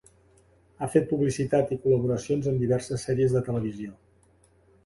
Ha 0.77 0.87
fet 0.93 1.05
publicitat 1.11 1.75
i 1.75 1.77
col·laboracions 1.83 2.49
en 2.53 2.57
diverses 2.65 3.07
sèries 3.11 3.37
de 3.37 3.45
televisió. 3.51 3.95